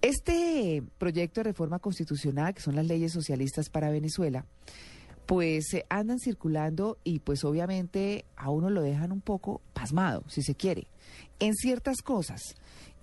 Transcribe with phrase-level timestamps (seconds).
[0.00, 4.46] Este proyecto de reforma constitucional, que son las leyes socialistas para Venezuela,
[5.26, 10.42] pues eh, andan circulando y pues obviamente a uno lo dejan un poco pasmado, si
[10.42, 10.86] se quiere,
[11.38, 12.54] en ciertas cosas.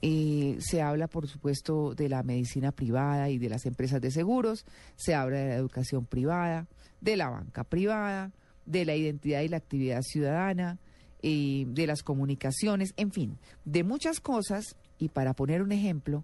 [0.01, 4.65] Eh, se habla, por supuesto, de la medicina privada y de las empresas de seguros,
[4.95, 6.67] se habla de la educación privada,
[7.01, 8.31] de la banca privada,
[8.65, 10.79] de la identidad y la actividad ciudadana,
[11.21, 14.75] eh, de las comunicaciones, en fin, de muchas cosas.
[14.97, 16.23] Y para poner un ejemplo,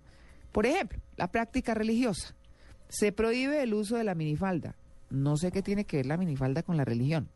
[0.51, 2.35] por ejemplo, la práctica religiosa.
[2.89, 4.75] Se prohíbe el uso de la minifalda.
[5.09, 7.29] No sé qué tiene que ver la minifalda con la religión,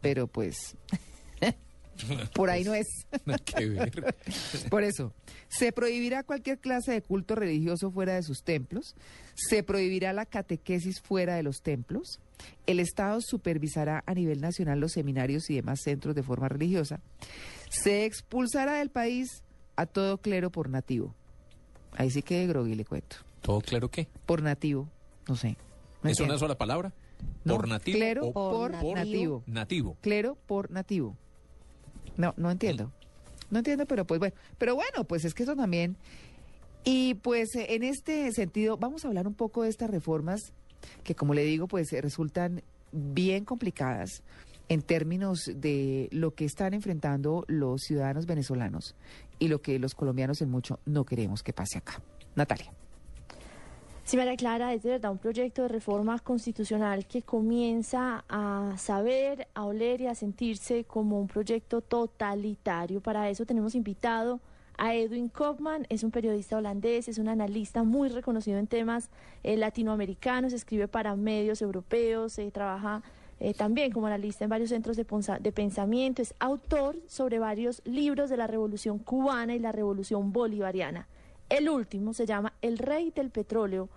[0.00, 0.76] pero pues
[2.34, 2.86] por ahí no es.
[4.70, 5.12] Por eso,
[5.48, 8.94] se prohibirá cualquier clase de culto religioso fuera de sus templos,
[9.34, 12.20] se prohibirá la catequesis fuera de los templos,
[12.66, 17.00] el Estado supervisará a nivel nacional los seminarios y demás centros de forma religiosa,
[17.68, 19.42] se expulsará del país
[19.76, 21.14] a todo clero por nativo.
[21.96, 23.16] Ahí sí que grogui le cuento.
[23.40, 24.06] ¿Todo claro qué?
[24.26, 24.88] Por nativo,
[25.28, 25.56] no sé.
[26.04, 26.92] ¿Es una sola palabra?
[27.44, 27.98] ¿Por nativo?
[27.98, 29.42] Clero por, nativo.
[29.46, 29.96] Nativo.
[30.00, 31.16] Clero por nativo.
[32.16, 32.92] No, no entiendo.
[33.50, 34.34] No entiendo, pero pues bueno.
[34.58, 35.96] Pero bueno, pues es que eso también.
[36.84, 40.52] Y pues eh, en este sentido, vamos a hablar un poco de estas reformas
[41.04, 42.62] que, como le digo, pues resultan
[42.92, 44.22] bien complicadas
[44.68, 48.94] en términos de lo que están enfrentando los ciudadanos venezolanos
[49.38, 52.00] y lo que los colombianos en mucho no queremos que pase acá.
[52.34, 52.72] Natalia.
[54.04, 59.46] Sí, María Clara, es de verdad un proyecto de reforma constitucional que comienza a saber,
[59.54, 63.00] a oler y a sentirse como un proyecto totalitario.
[63.00, 64.40] Para eso tenemos invitado
[64.76, 69.08] a Edwin Kopman, es un periodista holandés, es un analista muy reconocido en temas
[69.44, 73.02] eh, latinoamericanos, escribe para medios europeos, eh, trabaja
[73.44, 75.04] eh, también como analista en varios centros de,
[75.40, 81.08] de, pensamiento, es autor sobre varios libros de la Revolución cubana y la Revolución bolivariana.
[81.48, 83.88] El último se llama El Rey del Petróleo.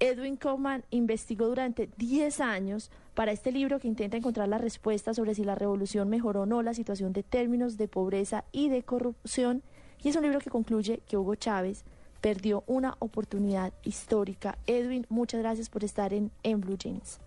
[0.00, 5.34] Edwin Kaufman investigó durante 10 años para este libro que intenta encontrar la respuesta sobre
[5.34, 9.62] si la revolución mejoró o no la situación de términos de pobreza y de corrupción.
[10.04, 11.84] Y es un libro que concluye que Hugo Chávez
[12.20, 14.58] perdió una oportunidad histórica.
[14.66, 17.18] Edwin, muchas gracias por estar en, en Blue Jeans.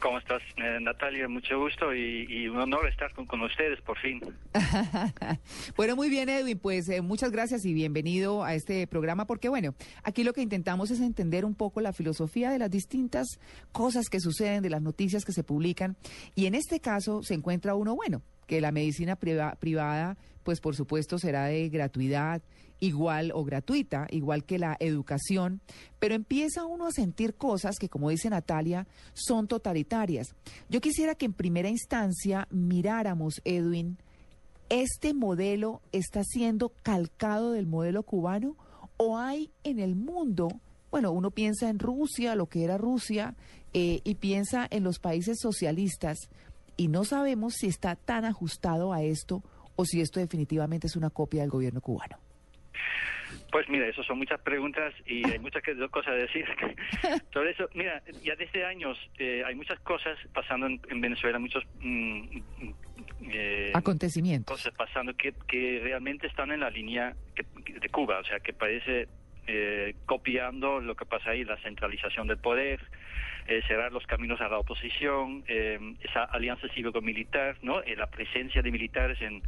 [0.00, 1.28] ¿Cómo estás, eh, Natalia?
[1.28, 4.20] Mucho gusto y, un honor estar con, ustedes por fin.
[5.76, 6.58] bueno, muy bien, Edwin.
[6.58, 10.90] Pues eh, muchas gracias y bienvenido a este programa porque, bueno, aquí lo que intentamos
[10.90, 13.26] es entender un poco la filosofía de las distintas
[13.72, 15.96] cosas que suceden, de las noticias que se publican.
[16.34, 21.20] Y en este caso se encuentra uno, bueno, que la medicina privada, pues por supuesto
[21.20, 22.42] será de gratuidad
[22.80, 25.60] igual o gratuita, igual que la educación,
[26.00, 30.34] pero empieza uno a sentir cosas que, como dice Natalia, son totalitarias.
[30.68, 33.98] Yo quisiera que en primera instancia miráramos, Edwin,
[34.68, 38.56] ¿este modelo está siendo calcado del modelo cubano
[38.96, 40.48] o hay en el mundo,
[40.90, 43.36] bueno, uno piensa en Rusia, lo que era Rusia,
[43.72, 46.18] eh, y piensa en los países socialistas,
[46.80, 49.42] y no sabemos si está tan ajustado a esto
[49.76, 52.16] o si esto definitivamente es una copia del gobierno cubano.
[53.52, 56.46] Pues mira, eso son muchas preguntas y hay muchas cosas a decir
[57.34, 57.68] sobre eso.
[57.74, 62.38] Mira, ya desde años eh, hay muchas cosas pasando en, Venezuela, muchos mm,
[63.30, 68.40] eh, acontecimientos cosas pasando que, que realmente están en la línea de Cuba, o sea,
[68.40, 69.06] que parece
[69.46, 72.80] eh, copiando lo que pasa ahí, la centralización del poder,
[73.46, 77.80] eh, cerrar los caminos a la oposición, eh, esa alianza cívico-militar, ¿no?
[77.82, 79.42] la presencia de militares en,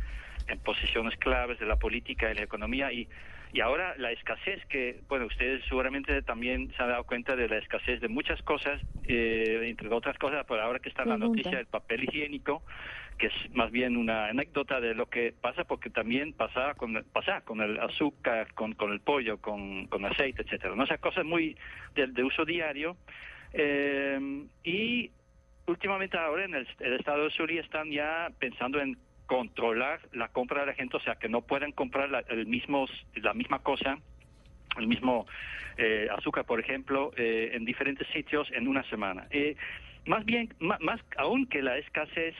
[0.48, 3.08] en posiciones claves de la política y la economía y
[3.52, 7.58] y ahora la escasez que, bueno, ustedes seguramente también se han dado cuenta de la
[7.58, 11.66] escasez de muchas cosas, eh, entre otras cosas, por ahora que está la noticia del
[11.66, 12.62] papel higiénico,
[13.18, 17.40] que es más bien una anécdota de lo que pasa, porque también pasa con, pasa
[17.42, 20.74] con el azúcar, con, con el pollo, con, con aceite, etcétera.
[20.74, 20.84] ¿no?
[20.84, 21.56] O sea, cosas muy
[21.94, 22.96] de, de uso diario.
[23.52, 25.10] Eh, y
[25.66, 26.66] últimamente ahora en el,
[26.98, 31.14] estado de Zulia están ya pensando en controlar la compra de la gente, o sea,
[31.16, 33.98] que no pueden comprar la, el mismo, la misma cosa,
[34.78, 35.26] el mismo
[35.76, 39.26] eh, azúcar, por ejemplo, eh, en diferentes sitios en una semana.
[39.30, 39.56] Eh,
[40.06, 42.34] más bien, más, aún que la escasez,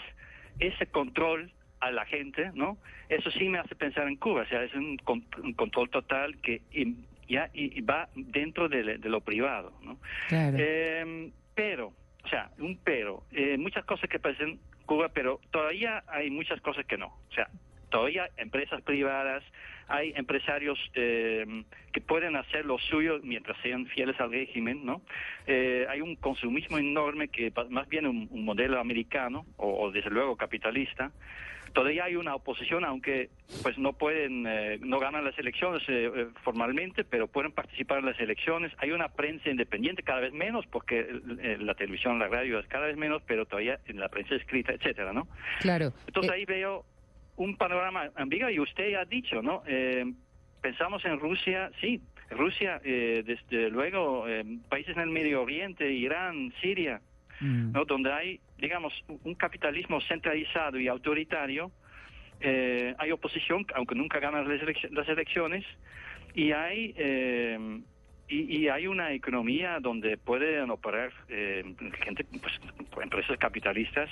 [0.58, 2.78] ese control a la gente, ¿no?
[3.08, 4.96] Eso sí me hace pensar en Cuba, o sea, es un,
[5.56, 6.62] control total que
[7.28, 9.98] ya y, va dentro de, lo privado, ¿no?
[10.30, 11.92] Em, pero,
[12.24, 16.86] o sea, un pero, eh, muchas cosas que parecen Cuba, pero todavía hay muchas cosas
[16.86, 17.06] que no.
[17.06, 17.48] O sea,
[17.90, 19.42] todavía empresas privadas,
[19.88, 25.02] hay empresarios eh, que pueden hacer lo suyo mientras sean fieles al régimen, ¿no?
[25.46, 30.36] Eh, hay un consumismo enorme que más bien un, un modelo americano o, desde luego
[30.36, 31.12] capitalista.
[31.72, 33.30] Todavía hay una oposición, aunque
[33.62, 35.82] pues no pueden, eh, no ganan las elecciones
[36.44, 38.72] formalmente, pero pueden participar en las elecciones.
[38.76, 41.06] Hay una prensa independiente cada vez menos, porque
[41.60, 45.14] la televisión, la radio es cada vez menos, pero todavía en la prensa escrita, etcétera,
[45.14, 45.26] ¿no?
[45.60, 45.94] Claro.
[46.06, 46.84] Entonces ahí veo
[47.42, 49.62] un panorama ambiguo y usted ya ha dicho, ¿no?
[49.66, 50.04] Eh,
[50.60, 52.00] pensamos en Rusia, sí,
[52.30, 57.00] Rusia, eh, desde luego, eh, países en el Medio Oriente, Irán, Siria,
[57.40, 57.72] mm.
[57.72, 57.84] ¿no?
[57.84, 58.92] Donde hay, digamos,
[59.24, 61.72] un capitalismo centralizado y autoritario,
[62.98, 65.64] hay oposición, aunque nunca ganan las, elecciones,
[66.34, 66.92] y hay
[68.26, 72.60] y, hay una economía donde pueden operar gente, pues,
[73.00, 74.10] empresas capitalistas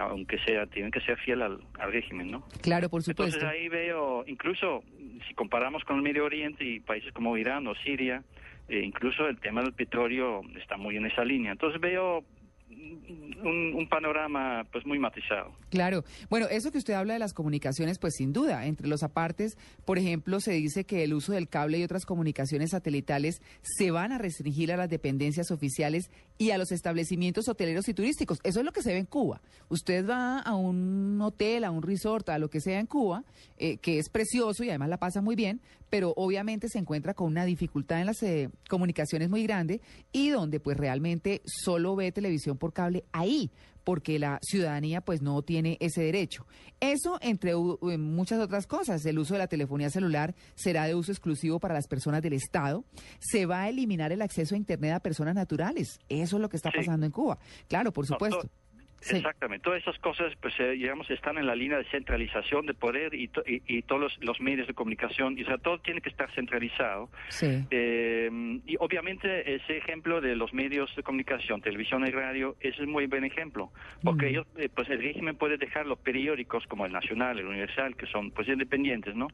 [0.00, 1.60] aunque sea, tienen que ser fiel al,
[1.90, 2.44] régimen, ¿no?
[2.62, 3.36] Claro, por supuesto.
[3.36, 4.82] Entonces ahí veo, incluso
[5.26, 8.22] si comparamos con el Medio Oriente y países como Irán o Siria,
[8.68, 11.52] eh, incluso el tema del petróleo está muy en esa línea.
[11.52, 12.24] Entonces veo
[12.70, 15.52] un, panorama pues muy matizado.
[15.70, 16.04] Claro.
[16.28, 19.98] Bueno, eso que usted habla de las comunicaciones, pues sin duda, entre los apartes, por
[19.98, 24.18] ejemplo, se dice que el uso del cable y otras comunicaciones satelitales se van a
[24.18, 28.38] restringir a las dependencias oficiales y a los establecimientos hoteleros y turísticos.
[28.44, 29.42] Eso es lo que se ve en Cuba.
[29.68, 33.24] Usted va a un hotel, a un resort, a lo que sea en Cuba,
[33.58, 37.26] eh, que es precioso y además la pasa muy bien, pero obviamente se encuentra con
[37.26, 39.80] una dificultad en las eh, comunicaciones muy grande
[40.12, 43.50] y donde pues realmente solo ve televisión por cable ahí,
[43.88, 46.46] porque la ciudadanía pues no tiene ese derecho.
[46.78, 51.58] Eso entre muchas otras cosas, el uso de la telefonía celular será de uso exclusivo
[51.58, 52.84] para las personas del Estado,
[53.18, 56.58] se va a eliminar el acceso a Internet a personas naturales, eso es lo que
[56.58, 57.38] está pasando en Cuba.
[57.66, 58.50] Claro, por supuesto.
[59.00, 59.62] Exactamente.
[59.62, 63.30] Todas esas cosas, pues, eh, digamos, están en la línea de centralización de poder y,
[63.46, 65.38] y, todos los, medios de comunicación.
[65.38, 67.08] Y, o sea, todo tiene que estar centralizado.
[67.42, 72.90] Eh, y obviamente ese ejemplo de los medios de comunicación, televisión y radio, es un
[72.90, 73.70] muy buen ejemplo.
[74.02, 74.28] Porque mm.
[74.28, 78.06] ellos, eh, pues, el régimen puede dejar los periódicos como el Nacional, el Universal, que
[78.06, 79.28] son, pues, independientes, ¿no?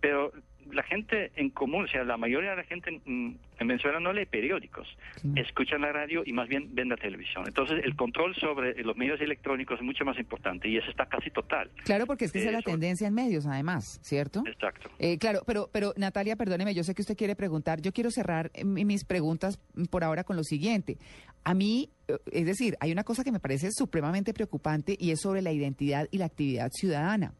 [0.00, 0.32] Pero
[0.72, 4.26] la gente en común, o sea, la mayoría de la gente en, Venezuela no lee
[4.26, 4.86] periódicos,
[5.36, 7.44] escucha la radio y más bien ven la televisión.
[7.46, 11.30] Entonces, el control sobre los medios electrónicos es mucho más importante y eso está casi
[11.30, 11.70] total.
[11.84, 14.42] Claro, porque es que esa es la tendencia en medios, además, ¿cierto?
[14.46, 14.90] Exacto.
[14.98, 17.80] Eh, claro, pero, pero Natalia, perdóneme, yo sé que usted quiere preguntar.
[17.80, 19.58] Yo quiero cerrar eh, mis preguntas
[19.90, 20.98] por ahora con lo siguiente.
[21.44, 25.20] A mí, eh, es decir, hay una cosa que me parece supremamente preocupante y es
[25.20, 27.32] sobre la identidad y la actividad ciudadana.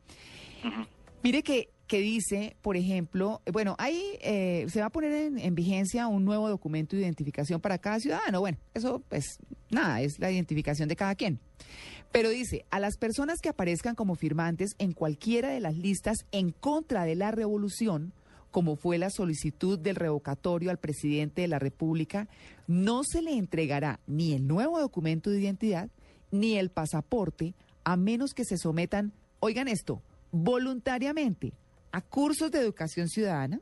[1.23, 6.09] Mire que que dice, por ejemplo, bueno, ahí eh, se va a poner en, vigencia
[6.09, 8.41] un nuevo documento de identificación para cada ciudadano.
[8.41, 9.39] Bueno, eso pues
[9.71, 11.39] nada, es la identificación de cada quien.
[12.11, 16.51] Pero dice, a las personas que aparezcan como firmantes en cualquiera de las listas en
[16.51, 18.13] contra de la revolución,
[18.51, 22.27] como fue la solicitud del revocatorio al presidente de la República,
[22.67, 25.91] no se le entregará ni el nuevo documento de identidad
[26.33, 27.55] ni el pasaporte,
[27.85, 30.03] a menos que se sometan, oigan esto,
[30.33, 31.53] voluntariamente
[31.95, 33.61] a cursos de educación ciudadana,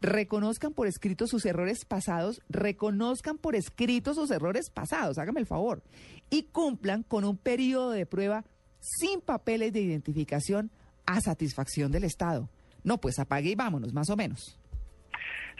[0.00, 5.84] reconozcan por escrito sus errores pasados, reconozcan por escrito sus errores pasados, hágame el favor,
[6.28, 8.44] y cumplan con un periodo de prueba
[8.80, 10.72] sin papeles de identificación
[11.06, 12.50] a satisfacción del Estado.
[12.82, 14.58] No, pues apague y vámonos, más o menos.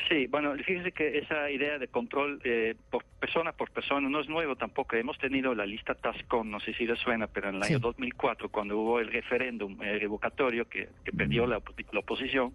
[0.07, 4.29] Sí, bueno, fíjese que esa idea de control eh, por persona por persona no es
[4.29, 4.97] nuevo tampoco.
[4.97, 8.49] Hemos tenido la lista TASCON, no sé si le suena, pero en el año 2004,
[8.49, 12.55] cuando hubo el referéndum eh, revocatorio que, perdió la, oposición,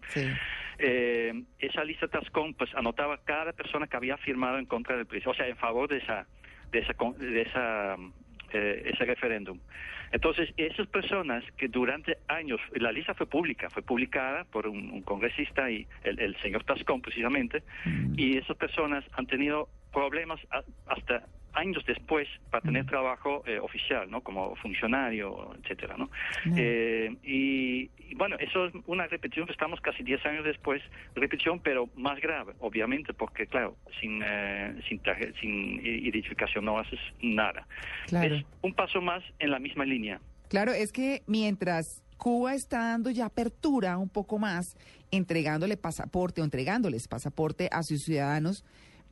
[0.77, 5.31] eh, esa lista TASCON pues anotaba cada persona que había firmado en contra del presidente,
[5.31, 6.25] o sea, en favor de esa
[6.71, 7.97] de esa de esa
[8.57, 9.59] ese referéndum.
[10.11, 15.69] Entonces, esas personas que durante años, la lista fue pública, fue publicada por un, congresista
[15.71, 18.13] y el, señor Tascón precisamente, mm.
[18.17, 20.39] y esas personas han tenido problemas
[20.85, 22.87] hasta años después para tener mm.
[22.87, 24.21] trabajo eh, oficial, ¿no?
[24.21, 26.09] Como funcionario, etcétera, ¿no?
[26.45, 26.55] Mm.
[26.57, 30.81] Eh, y, bueno, eso es una repetición, estamos casi 10 años después,
[31.15, 35.01] repetición, pero más grave, obviamente, porque claro, sin, eh, sin,
[35.39, 37.67] sin identificación no haces nada.
[38.11, 40.19] Es un paso más en la misma línea.
[40.49, 44.77] Claro, es que mientras Cuba está dando ya apertura un poco más,
[45.11, 48.63] entregándole pasaporte o entregándoles pasaporte a sus ciudadanos,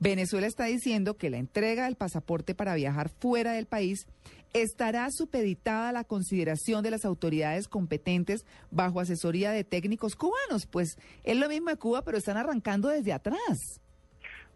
[0.02, 4.08] Venezuela está diciendo que la entrega del pasaporte para viajar fuera del país
[4.52, 10.66] ¿estará supeditada la consideración de las autoridades competentes bajo asesoría de técnicos cubanos?
[10.66, 13.80] Pues es lo mismo de Cuba, pero están arrancando desde atrás.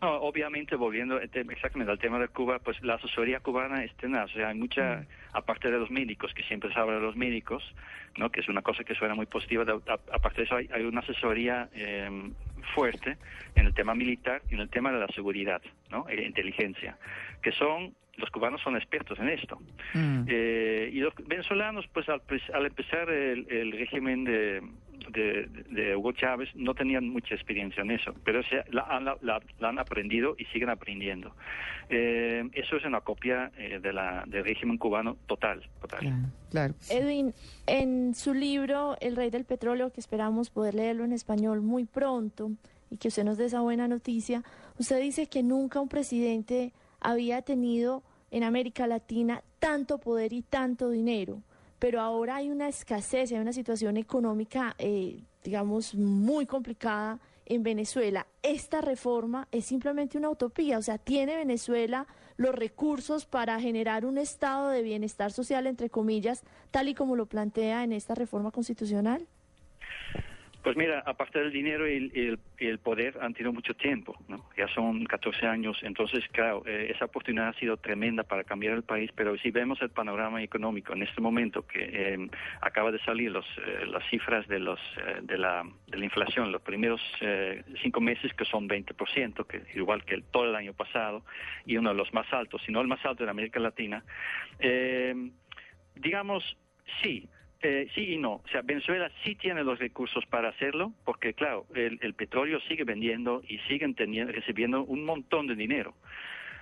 [0.01, 4.29] No, obviamente, volviendo exactamente al tema de Cuba, pues la asesoría cubana es tenaz.
[4.31, 5.05] O sea, hay mucha, mm.
[5.33, 7.63] aparte de los médicos, que siempre se habla de los médicos,
[8.17, 8.29] ¿no?
[8.29, 9.63] que es una cosa que suena muy positiva,
[10.11, 12.09] aparte de eso hay, una asesoría eh,
[12.73, 13.17] fuerte
[13.55, 16.07] en el tema militar y en el tema de la seguridad, ¿no?
[16.09, 16.97] E inteligencia,
[17.41, 19.59] que son los cubanos son expertos en esto.
[19.93, 20.23] Mm.
[20.27, 22.21] Eh, y los venezolanos, pues al,
[22.65, 24.23] empezar el, régimen
[25.11, 30.35] de, de, Hugo Chávez, no tenían mucha experiencia en eso, pero se, la, han aprendido
[30.37, 31.33] y siguen aprendiendo.
[31.89, 35.61] Eh, eso es una copia eh, de la, del régimen cubano total.
[35.81, 36.31] total.
[36.49, 37.33] Claro, Edwin,
[37.67, 42.51] en su libro El Rey del Petróleo, que esperamos poder leerlo en español muy pronto
[42.89, 44.43] y que usted nos dé esa buena noticia,
[44.77, 50.89] usted dice que nunca un presidente había tenido en América Latina tanto poder y tanto
[50.89, 51.41] dinero,
[51.85, 58.25] pero ahora hay una escasez, hay una situación económica, eh, digamos, muy complicada en Venezuela.
[58.41, 64.17] Esta reforma es simplemente una utopía, o sea, tiene Venezuela los recursos para generar un
[64.17, 69.27] estado de bienestar social, entre comillas, tal y como lo plantea en esta reforma constitucional.
[70.65, 74.49] Pues mira, aparte del dinero y el, poder han tenido mucho tiempo, ¿no?
[74.57, 78.81] Ya son 14 años, entonces, claro, eh, esa oportunidad ha sido tremenda para cambiar el
[78.81, 82.29] país, pero si vemos el panorama económico en este momento que eh,
[82.61, 84.79] acaba de salir los, eh, las cifras de, los,
[85.21, 86.99] de, la, de la inflación, los primeros
[87.83, 91.23] cinco meses que son 20%, que igual que el, todo el año pasado,
[91.67, 94.03] y uno de los más altos, si no el más alto en América Latina,
[95.93, 96.57] digamos,
[97.03, 97.29] sí,
[97.61, 98.33] eh, sí y no.
[98.33, 103.41] O sea, Venezuela sí tiene los recursos para hacerlo, porque claro, el, petróleo sigue vendiendo
[103.47, 105.93] y siguen teniendo, recibiendo un montón de dinero.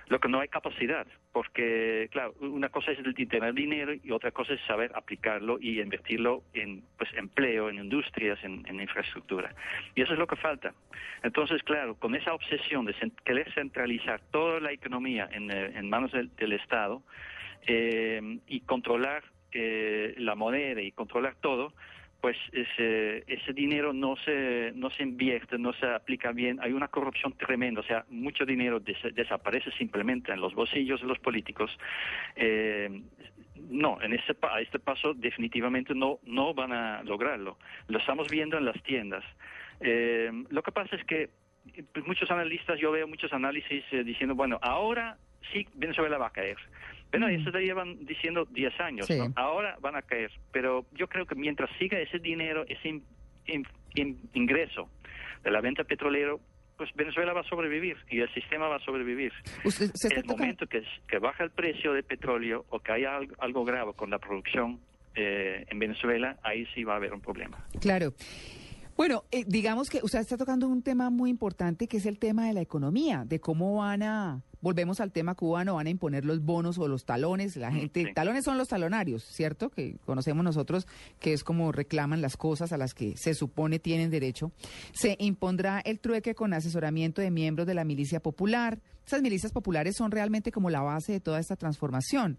[0.08, 4.32] Lo que no hay capacidad, porque claro, una cosa es el tener dinero y otra
[4.32, 9.54] cosa es saber aplicarlo y invertirlo en pues empleo, en industrias, en, infraestructura.
[9.94, 10.74] Y eso es lo que falta.
[11.22, 16.52] Entonces, claro, con esa obsesión de querer centralizar toda la economía en, eh, manos del,
[16.52, 17.02] Estado
[17.66, 19.24] eh, y controlar
[19.54, 21.72] la moneda y controlar todo,
[22.24, 26.88] pues ese, ese dinero no se, no se invierte, no se aplica bien, hay una
[26.88, 31.70] corrupción tremenda, o sea, mucho dinero desaparece simplemente en los bolsillos de los políticos.
[32.34, 33.02] Eh,
[33.68, 37.58] no, en este, a este paso definitivamente no, no van a lograrlo.
[37.88, 39.22] Lo estamos viendo en las tiendas.
[39.80, 41.28] Eh, lo que pasa es que
[41.92, 45.18] pues, muchos analistas, yo veo muchos análisis eh, diciendo, bueno, ahora
[45.52, 46.56] sí Venezuela va a caer.
[47.18, 51.36] Bueno, eso te llevan diciendo 10 años, ahora van a caer, pero yo creo que
[51.36, 53.00] mientras siga ese dinero, ese
[54.34, 54.90] ingreso
[55.44, 56.40] de la venta petrolero,
[56.76, 59.32] pues Venezuela va a sobrevivir y el sistema va a sobrevivir.
[59.62, 63.92] En el momento que, que baja el precio del petróleo o que haya algo, grave
[63.94, 64.80] con la producción
[65.14, 67.64] eh, en Venezuela, ahí sí va a haber un problema.
[67.80, 68.12] Claro.
[68.96, 72.46] Bueno, eh, digamos que usted está tocando un tema muy importante que es el tema
[72.46, 76.42] de la economía, de cómo van a volvemos al tema cubano, van a imponer los
[76.42, 77.54] bonos o los talones.
[77.56, 79.68] La gente, talones son los talonarios, ¿cierto?
[79.68, 80.86] Que conocemos nosotros,
[81.20, 84.52] que es como reclaman las cosas a las que se supone tienen derecho.
[84.94, 88.80] Se impondrá el trueque con asesoramiento de miembros de la milicia popular.
[89.06, 92.38] Esas milicias populares son realmente como la base de toda esta transformación.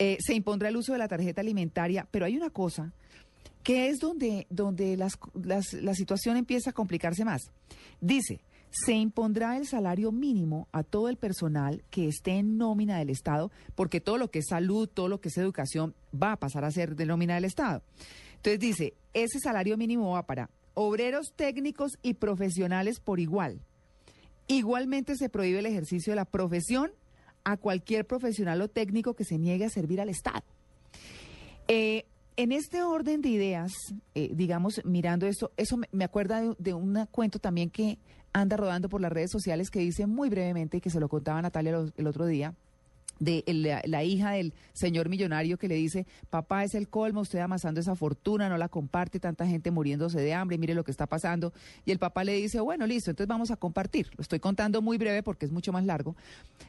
[0.00, 2.92] Eh, se impondrá el uso de la tarjeta alimentaria, pero hay una cosa
[3.66, 7.50] que es donde, donde las, la situación empieza a complicarse más.
[8.00, 13.10] Dice, se impondrá el salario mínimo a todo el personal que esté en nómina del
[13.10, 16.64] Estado, porque todo lo que es salud, todo lo que es educación, va a pasar
[16.64, 17.82] a ser de nómina del Estado.
[18.36, 23.58] Entonces dice, ese salario mínimo va para obreros técnicos y profesionales por igual.
[24.46, 26.92] Igualmente se prohíbe el ejercicio de la profesión
[27.42, 30.44] a cualquier profesional o técnico que se niegue a servir al Estado.
[31.66, 32.04] Eh,
[32.36, 33.72] en este orden de ideas,
[34.14, 37.98] eh, digamos, mirando esto, eso me, acuerda de, de, un cuento también que
[38.32, 41.86] anda rodando por las redes sociales que dice muy brevemente, que se lo contaba Natalia
[41.96, 42.54] el otro día,
[43.18, 43.44] de
[43.86, 47.94] la, hija del señor millonario que le dice, papá es el colmo, usted amasando esa
[47.94, 51.52] fortuna, no la comparte, tanta gente muriéndose de hambre, mire lo que está pasando.
[51.84, 54.08] Y el papá le dice, bueno, listo, entonces vamos a compartir.
[54.16, 56.16] Lo estoy contando muy breve porque es mucho más largo.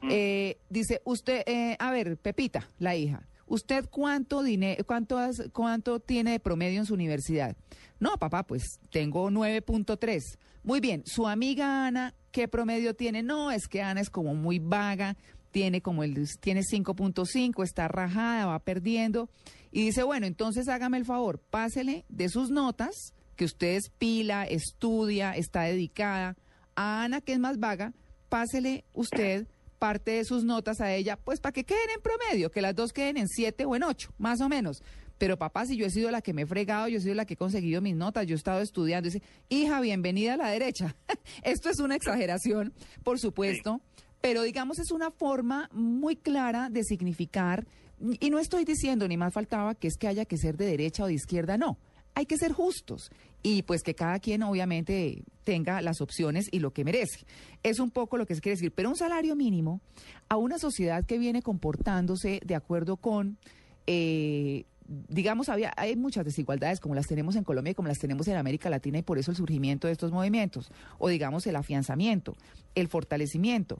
[0.01, 0.09] Mm.
[0.11, 5.19] Eh, dice, usted, eh, a ver, Pepita, la hija, ¿usted cuánto, dinero, cuánto,
[5.53, 7.57] cuánto tiene de promedio en su universidad?
[7.99, 10.21] No, papá, pues tengo 9.3.
[10.63, 13.23] Muy bien, su amiga Ana, ¿qué promedio tiene?
[13.23, 15.17] No, es que Ana es como muy vaga,
[15.51, 19.29] tiene como el tiene 5.5, está rajada, va perdiendo
[19.71, 24.45] y dice, "Bueno, entonces hágame el favor, pásele de sus notas que usted es pila,
[24.45, 26.35] estudia, está dedicada
[26.75, 27.93] a Ana que es más vaga,
[28.29, 29.47] pásele usted
[29.77, 32.93] parte de sus notas a ella, pues para que queden en promedio, que las dos
[32.93, 34.83] queden en siete o en ocho, más o menos.
[35.17, 37.25] Pero papá, si yo he sido la que me he fregado, yo he sido la
[37.25, 40.95] que he conseguido mis notas, yo he estado estudiando, dice, hija, bienvenida a la derecha.
[41.43, 43.81] Esto es una exageración, por supuesto,
[44.21, 47.65] pero digamos es una forma muy clara de significar,
[47.99, 51.03] y no estoy diciendo, ni más faltaba, que es que haya que ser de derecha
[51.03, 51.79] o de izquierda, no.
[52.17, 53.11] Hay que ser justos
[53.43, 57.27] y pues que cada quien obviamente tenga las opciones y lo que merece.
[57.61, 59.81] Es un poco lo que se quiere decir, pero un salario mínimo
[60.27, 63.37] a una sociedad que viene comportándose de acuerdo con...
[63.85, 68.27] Eh, digamos, había, hay muchas desigualdades como las tenemos en Colombia y como las tenemos
[68.27, 72.35] en América Latina y por eso el surgimiento de estos movimientos, o digamos el afianzamiento,
[72.73, 73.77] el fortalecimiento.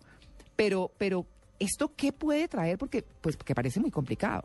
[0.55, 1.25] Pero, pero,
[1.57, 2.77] ¿esto qué puede traer?
[2.77, 4.43] Porque, pues, que parece muy complicado.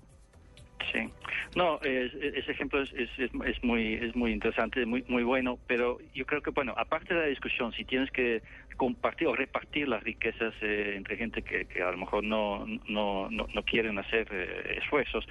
[0.91, 1.09] Sí,
[1.55, 6.27] no, ese ejemplo es, es, es, muy es muy interesante, muy muy bueno, pero yo
[6.27, 8.43] creo que bueno, aparte de la discusión, si tienes que
[8.77, 13.29] compartir o repartir las riquezas eh, entre gente que, que, a lo mejor no no
[13.31, 15.27] no, no quieren hacer eh, esfuerzos,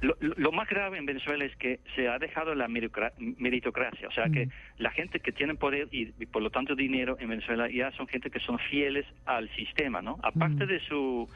[0.00, 4.48] lo, más grave en Venezuela es que se ha dejado la meritocracia, o sea que
[4.78, 8.30] la gente que tiene poder y, por lo tanto dinero en Venezuela ya son gente
[8.30, 10.18] que son fieles al sistema, ¿no?
[10.22, 11.28] Aparte de su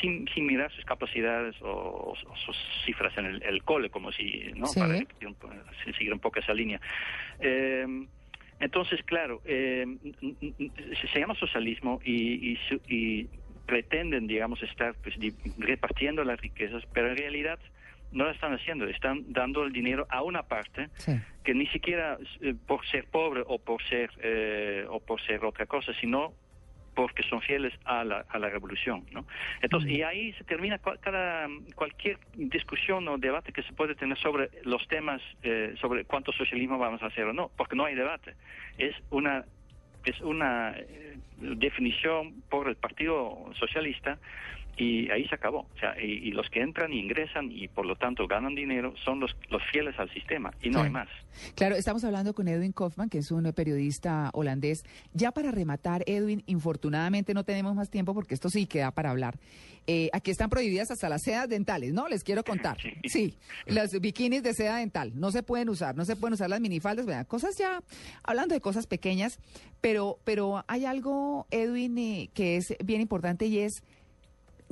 [0.00, 2.14] sin, sin, mirar sus capacidades o,
[2.44, 4.66] sus cifras en el, cole, como si, ¿no?
[4.72, 4.98] Para
[5.84, 6.80] seguir un poco esa línea.
[7.40, 8.06] Eh,
[8.60, 9.84] entonces, claro, eh,
[11.12, 12.56] se llama socialismo y,
[12.88, 13.28] y,
[13.66, 15.16] pretenden, digamos, estar pues,
[15.58, 17.58] repartiendo las riquezas, pero en realidad
[18.12, 20.90] no lo están haciendo, están dando el dinero a una parte
[21.42, 25.66] que ni siquiera eh, por ser pobre o por ser eh, o por ser otra
[25.66, 26.34] cosa, sino
[26.94, 29.24] porque son fieles a la, a la revolución, ¿no?
[29.60, 34.50] Entonces, y ahí se termina cada, cualquier discusión o debate que se puede tener sobre
[34.64, 38.34] los temas, eh, sobre cuánto socialismo vamos a hacer o no, porque no hay debate.
[38.78, 39.44] Es una
[40.04, 40.74] es una
[41.38, 44.18] definición por el Partido Socialista
[44.76, 45.66] y ahí se acabó.
[45.74, 49.20] O sea, y, los que entran y ingresan y por lo tanto ganan dinero son
[49.20, 51.08] los, los fieles al sistema y no hay más.
[51.54, 54.82] Claro, estamos hablando con Edwin Kaufman, que es un periodista holandés.
[55.12, 59.38] Ya para rematar, Edwin, infortunadamente no tenemos más tiempo porque esto sí queda para hablar.
[59.86, 62.08] Eh, aquí están prohibidas hasta las sedas dentales, ¿no?
[62.08, 62.78] Les quiero contar.
[63.12, 63.36] Sí.
[63.66, 67.26] las bikinis de seda dental no se pueden usar, no se pueden usar las minifaldas,
[67.26, 67.82] cosas ya,
[68.22, 69.38] hablando de cosas pequeñas,
[69.80, 73.82] pero, pero hay algo, Edwin, eh, que es bien importante y es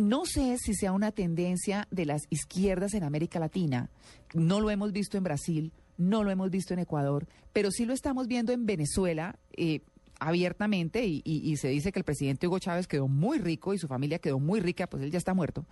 [0.00, 3.90] no sé si sea una tendencia de las izquierdas en América Latina,
[4.34, 7.92] no lo hemos visto en Brasil, no lo hemos visto en Ecuador, pero sí lo
[7.92, 9.38] estamos viendo en Venezuela.
[9.52, 9.80] Eh,
[10.22, 14.18] abiertamente y, se dice que el presidente Hugo Chávez quedó muy rico y su familia
[14.18, 15.64] quedó muy rica, pues él ya está muerto.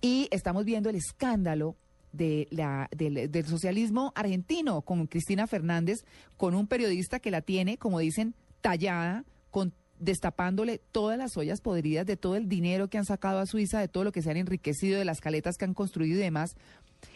[0.00, 1.76] Y estamos viendo el escándalo
[2.12, 6.04] de la, del, del socialismo argentino con Cristina Fernández,
[6.36, 12.06] con un periodista que la tiene, como dicen, tallada, con destapándole todas las ollas podridas
[12.06, 14.36] de todo el dinero que han sacado a Suiza, de todo lo que se han
[14.36, 16.54] enriquecido, de las caletas que han construido y demás.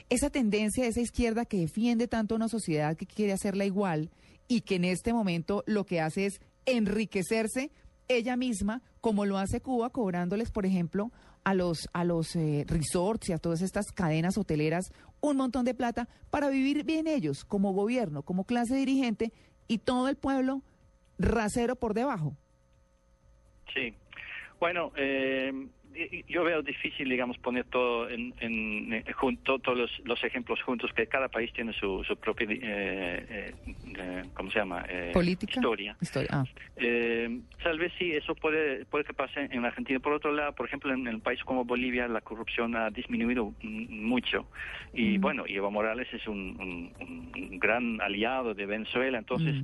[0.08, 4.10] Esa tendencia de esa izquierda que defiende tanto una sociedad que quiere hacerla igual
[4.48, 7.70] y que en este momento lo que hace es enriquecerse
[8.08, 11.10] ella misma, como lo hace Cuba, cobrándoles, por ejemplo,
[11.44, 15.74] a los, a los eh, resorts y a todas estas cadenas hoteleras un montón de
[15.74, 19.32] plata para vivir bien ellos, como gobierno, como clase dirigente,
[19.68, 20.62] y todo el pueblo
[21.18, 22.36] rasero por debajo.
[23.72, 23.94] Sí.
[24.58, 25.52] Bueno, eh,
[26.28, 31.06] yo veo difícil, digamos, poner todo en, en, eh, junto, todos los, ejemplos juntos, que
[31.06, 33.54] cada país tiene su, su propia, eh,
[33.96, 34.84] eh, ¿cómo se llama?
[35.12, 35.54] Política.
[35.54, 35.96] Historia.
[36.30, 36.44] Ah.
[37.62, 39.98] tal vez sí, eso puede, puede que pase en Argentina.
[40.00, 44.46] Por otro lado, por ejemplo, en, un país como Bolivia, la corrupción ha disminuido mucho.
[44.94, 49.54] Y bueno, Evo Morales es un, un, gran aliado de Venezuela, entonces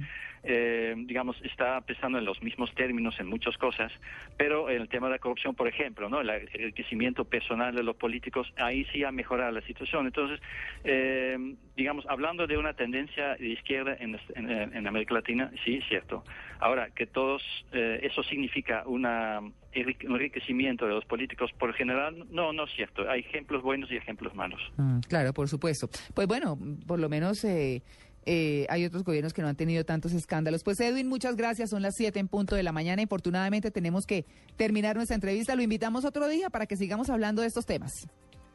[0.42, 3.92] eh, digamos, está pensando en los mismos términos en muchas cosas,
[4.36, 6.20] pero en el tema de la corrupción, por ejemplo, ¿no?
[6.20, 10.06] el enriquecimiento personal de los políticos, ahí sí ha mejorado la situación.
[10.06, 10.40] Entonces,
[10.84, 11.36] eh,
[11.76, 16.24] digamos, hablando de una tendencia de izquierda en, en, América Latina, sí, es cierto.
[16.60, 19.40] Ahora, que todos, eh, eso significa una
[19.76, 23.08] un enriquecimiento de los políticos por general, no, no es cierto.
[23.08, 24.60] Hay ejemplos buenos y ejemplos malos.
[24.76, 25.88] Mm, claro, por supuesto.
[26.14, 27.82] Pues bueno, por lo menos eh,
[28.30, 30.62] eh, hay otros gobiernos que no han tenido tantos escándalos.
[30.62, 31.70] Pues Edwin, muchas gracias.
[31.70, 33.00] Son las 7 en punto de la mañana.
[33.00, 35.56] Infortunadamente tenemos que terminar nuestra entrevista.
[35.56, 37.90] Lo invitamos otro día para que sigamos hablando de estos temas.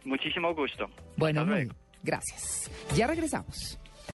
[0.05, 0.85] Muchísimo gusto.
[1.17, 1.43] Bueno,
[2.03, 2.69] gracias.
[2.95, 3.79] Ya regresamos.